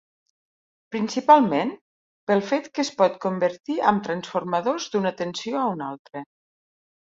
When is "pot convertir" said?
3.03-3.77